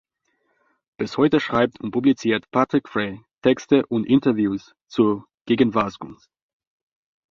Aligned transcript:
Bis 0.97 1.15
heute 1.17 1.39
schreibt 1.39 1.79
und 1.79 1.91
publiziert 1.91 2.49
Patrick 2.49 2.89
Frey 2.89 3.21
Texte 3.43 3.85
und 3.85 4.05
Interviews 4.07 4.73
zur 4.87 5.27
Gegenwartskunst. 5.45 6.27